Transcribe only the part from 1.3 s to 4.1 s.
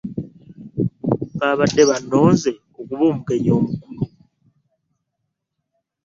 Baabadde bannonze okuba omugenyi omukulu.